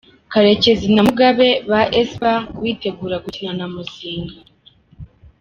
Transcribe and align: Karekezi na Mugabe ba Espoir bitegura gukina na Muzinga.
Karekezi 0.31 0.87
na 0.95 1.01
Mugabe 1.07 1.47
ba 1.69 1.81
Espoir 1.99 2.39
bitegura 2.61 3.15
gukina 3.25 3.51
na 3.59 3.65
Muzinga. 3.73 4.35